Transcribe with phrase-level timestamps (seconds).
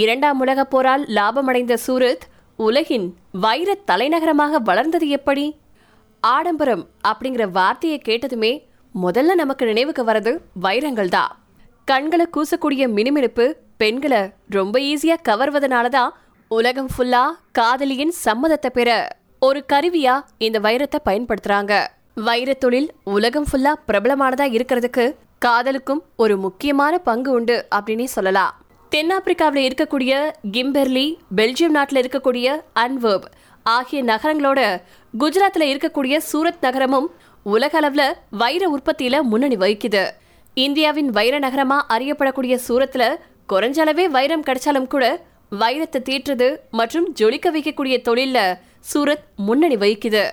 [0.00, 2.24] இரண்டாம் உலகப் போரால் லாபமடைந்த சூரத்
[2.56, 5.44] உலகின் வைர தலைநகரமாக வளர்ந்தது எப்படி?
[6.20, 8.52] ஆடம்பரம் அப்படிங்கிற வார்த்தையை கேட்டதுமே
[8.94, 11.32] முதல்ல நமக்கு நினைவுக்கு வர்றது வைரங்கள் தான்.
[11.84, 13.46] கண்களை கூசக்கூடிய மினுமினுப்பு
[13.76, 16.14] பெண்களை ரொம்ப ஈஸியா கவர்வதனால தான்
[16.48, 18.90] உலகம் ஃபுல்லா காதலியின் சம்மதத்தை பெற
[19.40, 21.72] ஒரு கருவியா இந்த வைரத்தை பயன்படுத்துறாங்க.
[22.14, 25.06] வைரத் தொழில் உலகம் ஃபுல்லா பிரபலமானதா இருக்கிறதுக்கு
[25.38, 28.54] காதலுக்கும் ஒரு முக்கியமான பங்கு உண்டு அப்படின்னே சொல்லலாம்.
[28.94, 30.12] தென்னாப்பிரிக்காவில் இருக்கக்கூடிய
[30.54, 31.04] கிம்பெர்லி
[31.38, 32.48] பெல்ஜியம் நாட்டில் இருக்கக்கூடிய
[32.82, 33.24] அன்வர்ப்
[33.62, 34.60] ஆகிய நகரங்களோட
[35.22, 37.08] குஜராத்தில் இருக்கக்கூடிய சூரத் நகரமும்
[37.54, 40.02] உலக அளவில் வைர உற்பத்தியில முன்னணி வகிக்குது.
[40.54, 43.18] இந்தியாவின் வைர நகரமா அறியப்படக்கூடிய சூரத்தில்
[43.52, 45.08] குறைஞ்ச அளவே வைரம் கிடைச்சாலும் கூட
[45.62, 46.48] வைரத்தை தீட்டுறது
[46.80, 48.56] மற்றும் ஜொலிக்க வைக்கக்கூடிய தொழிலில்
[48.92, 50.24] சூரத் முன்னணி வகிக்குது.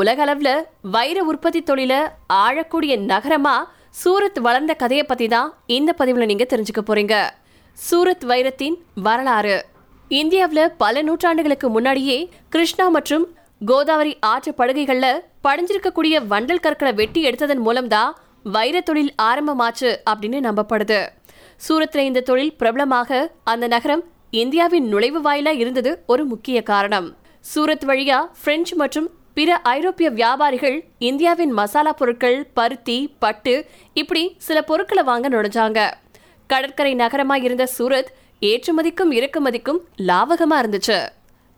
[0.00, 0.54] உலக அளவில்
[0.96, 1.94] வைர உற்பத்தி தொழில
[2.42, 3.56] ஆழக்கூடிய நகரமா
[4.02, 7.16] சூரத் வளர்ந்த கதையை பத்தி தான் இந்த பதிவில் நீங்க தெரிஞ்சுக்க போறீங்க.
[7.76, 9.64] சூரத் வைரத்தின் வரலாறு.
[10.08, 13.24] இந்தியாவில் பல நூற்றாண்டுகளுக்கு முன்னாடியே கிருஷ்ணா மற்றும்
[13.66, 21.08] கோதாவரி ஆற்று படுகைகளில் படிஞ்சிருக்கக்கூடிய வண்டல் கற்களை வெட்டி எடுத்ததன் மூலம்தான் வைர தொழில் ஆரம்பமாச்சு அப்படின்னு நம்பப்படுது.
[21.56, 27.16] சூரத்தில் இந்த தொழில் பிரபலமாக அந்த நகரம் இந்தியாவின் நுழைவு வாயிலாக இருந்தது ஒரு முக்கிய காரணம்.
[27.54, 35.02] சூரத் வழியா பிரெஞ்சு மற்றும் பிற ஐரோப்பிய வியாபாரிகள் இந்தியாவின் மசாலா பொருட்கள் பருத்தி பட்டு இப்படி சில பொருட்களை
[35.02, 35.90] வாங்க நுழைஞ்சாங்க.
[36.46, 41.08] கடற்கரை நகரமா இருந்த சூரத் ஏற்றுமதிக்கும் இறக்குமதிக்கும் லாபகமா இருந்துச்சு.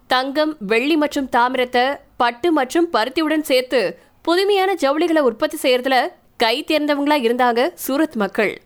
[0.07, 5.97] தங்கம் வெள்ளி மற்றும் தாமிரத்தை பட்டு மற்றும் பருத்தியுடன் சேர்த்து புதுமையான ஜவுளிகளை உற்பத்தி செய்யறதுல
[6.37, 8.63] கை தேர்ந்தவங்களா இருந்தாங்க சூரத் மக்கள்.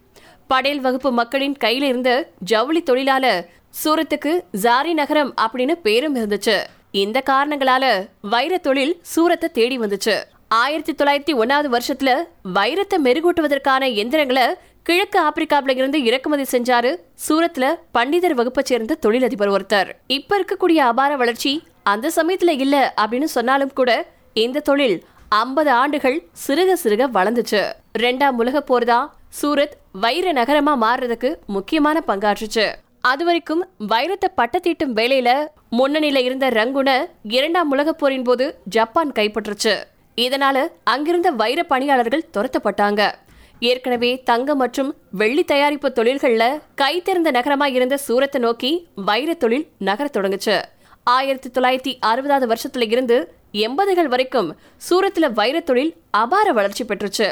[0.47, 3.47] படேல் வகுப்பு மக்களின் கையில இருந்த ஜவுளி தொழிலால
[3.85, 6.57] சூரத்துக்கு ஜாரி நகரம் அப்படின்னு பேரும் இருந்துச்சு.
[6.91, 10.17] இந்த காரணங்களால வைர தொழில் சூரத்தை தேடி வந்துச்சு.
[10.53, 12.13] ஆயிரத்தி தொள்ளாயிரத்தி ஒன்னாவது வருஷத்துல
[12.55, 14.47] வைரத்தை மெருகூட்டுவதற்கான எந்திரங்களை
[14.83, 16.91] கிழக்கு ஆப்பிரிக்காவில இருந்து இறக்குமதி செஞ்சாரு
[17.29, 19.91] சூரத்ல பண்டிதர் வகுப்பை சேர்ந்த தொழிலதிபர் ஒருத்தர்.
[20.07, 26.73] இப்ப இருக்கக்கூடிய அபார வளர்ச்சி அந்த சமயத்துல இல்ல அப்படின்னு சொன்னாலும் கூட இந்த தொழில் ஐம்பது ஆண்டுகள் சிறுக
[26.83, 27.63] சிறுக வளர்ந்துச்சு.
[27.99, 32.67] ரெண்டாம் உலக போர் தான் சூரத் வைர நகரமா மாறுறதுக்கு முக்கியமான பங்காற்றுச்சு.
[33.01, 35.47] அது வரைக்கும் வைரத்தை பட்டத்தீட்டும் வேலையில
[35.79, 36.91] முன்னணியில இருந்த ரங்குன
[37.23, 39.75] இரண்டாம் உலக போரின் போது ஜப்பான் கைப்பற்றுச்சு.
[40.21, 43.13] இதனால அங்கிருந்த வைர பணியாளர்கள் துரத்தப்பட்டாங்க.
[43.61, 46.45] ஏற்கனவே தங்கம் மற்றும் வெள்ளி தயாரிப்பு தொழில்கள்ல
[46.75, 50.57] கை திறந்த நகரமா இருந்த சூரத்தை நோக்கி வைர தொழில் நகரத் தொடங்குச்சு.
[51.05, 54.57] ஆயிரத்தி தொள்ளாயிரத்தி அறுபதாவது வருஷத்துல இருந்து எண்பதுகள் வரைக்கும்
[54.91, 57.29] சூரத்துல வைர தொழில் அபார வளர்ச்சி பெற்றுச்சு.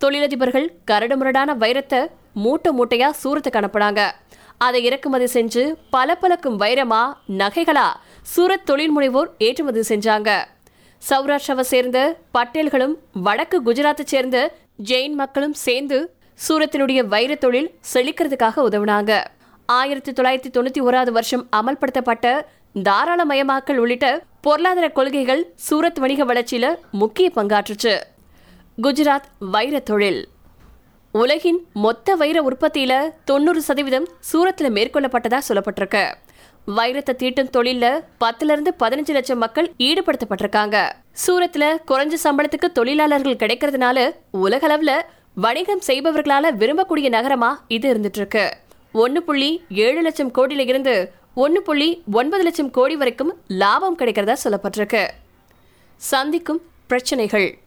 [0.00, 4.10] தொழிலதிபர்கள் கரடுமுரடான வைரத்தை மூட்டை மூட்டையா சூரத்துக்கு அனுப்புனாங்க.
[4.58, 7.02] அதை இறக்குமதி செஞ்சு பல பலக்கும் வைரமா
[7.38, 7.88] நகைகளா
[8.36, 10.44] சூரத் தொழில் முனைவோர் ஏற்றுமதி செஞ்சாங்க.
[11.10, 14.52] சௌராஷ்டிராவை சேர்ந்த பட்டேல்களும் வடக்கு குஜராத்தை சேர்ந்த
[14.84, 16.14] ஜெயின் மக்களும் சேர்ந்து
[16.48, 19.24] சூரத்தினுடைய வைர தொழில் செழிக்கிறதுக்காக உதவுனாங்க.
[19.66, 22.40] ஆயிரத்தி தொள்ளாயிரத்தி தொண்ணூத்தி ஓராவது வருஷம் அமல்படுத்தப்பட்ட
[22.74, 28.00] தாராளமயமாக்கல் உள்ளிட்ட பொருளாதார கொள்கைகள் சூரத் வணிக வளர்ச்சியில முக்கிய பங்காற்றுச்சு.
[28.82, 30.28] குஜராத் வைர தொழில்.
[31.12, 36.14] உலகின் மொத்த வைர உற்பத்தியில தொண்ணூறு சதவீதம் சூரத்தில் மேற்கொள்ளப்பட்டதா சொல்லப்பட்டிருக்கு.
[36.68, 40.92] வைரத்தை தீட்டும் தொழில பத்துல இருந்து பதினஞ்சு லட்சம் மக்கள் ஈடுபடுத்தப்பட்டிருக்காங்க.
[41.26, 44.92] சூரத்ல குறைஞ்ச சம்பளத்துக்கு தொழிலாளர்கள் கிடைக்கிறதுனால உலக அளவுல
[45.34, 48.56] வணிகம் செய்பவர்களால விரும்பக்கூடிய நகரமா இது இருந்துட்டு இருக்கு
[48.92, 55.08] ஒன்னு புள்ளி ஏழு லட்சம் கோடியில இருந்து ஒன்னு புள்ளி ஒன்பது லட்சம் கோடி வரைக்கும் லாபம் கிடைக்கிறதா சொல்லப்பட்டிருக்கு.
[55.96, 57.58] சந்திக்கும் பிரச்சனைகள்.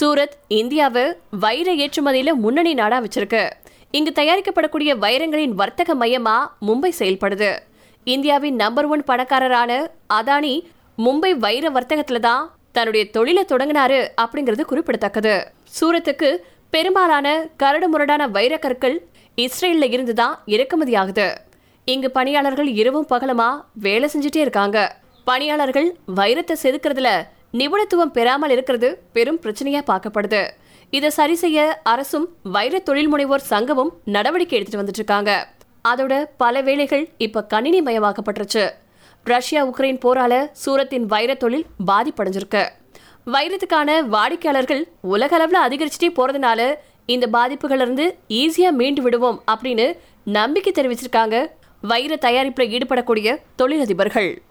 [0.00, 3.50] சூரத் இந்தியாவை வைர ஏற்றுமதியில முன்னணி நாடா வச்சிருக்கு.
[3.90, 6.36] இங்கு தயாரிக்கப்படக்கூடிய வைரங்களின் வர்த்தக மையமா
[6.66, 7.58] மும்பை செயல்படுது.
[8.06, 9.72] இந்தியாவின் நம்பர் ஒன் பணக்காரரான
[10.18, 10.52] அதானி
[10.98, 12.44] மும்பை வைர வர்த்தகத்துல தான்
[12.76, 15.34] தன்னுடைய தொழிலை தொடங்கினாரு அப்படிங்கிறது குறிப்பிடத்தக்கது.
[15.76, 16.28] சூரத்துக்கு
[16.74, 17.26] பெரும்பாலான
[17.62, 18.96] கரடு முரடான வைரக்கற்கள்
[19.38, 21.28] இஸ்ரேல்ல இருந்து தான் இறக்குமதி ஆகுது
[21.86, 23.50] இங்கு பணியாளர்கள் இரவும் பகலமா
[23.86, 24.78] வேலை செஞ்சுட்டே இருக்காங்க.
[25.26, 25.88] பணியாளர்கள்
[26.20, 27.10] வைரத்தை செதுக்கிறதுல
[27.60, 30.42] நிபுணத்துவம் பெறாமல் இருக்கிறது பெரும் பிரச்சனையா பார்க்கப்படுது.
[30.96, 31.58] இதை சரி செய்ய
[31.92, 35.32] அரசும் வைர தொழில் முனைவோர் சங்கமும் நடவடிக்கை எடுத்துட்டு வந்துட்டு இருக்காங்க.
[35.88, 38.70] அதோட பல வேலைகள் இப்போ கணினி மயமாக்கப்பட்டுருச்சு.
[39.24, 42.62] ரஷ்யா உக்ரைன் போரால சூரத்தின் வைர தொழில் பாதிப்படைஞ்சிருக்கு.
[43.26, 46.60] வைரத்துக்கான வாடிக்கையாளர்கள் உலக அளவில் அதிகரிச்சுட்டே போறதுனால
[47.06, 49.86] இந்த பாதிப்புகளிலிருந்து ஈஸியாக மீண்டு விடுவோம் அப்படின்னு
[50.24, 51.46] நம்பிக்கை தெரிவிச்சிருக்காங்க
[51.80, 54.42] வைர தயாரிப்பில் ஈடுபடக்கூடிய தொழிலதிபர்கள்.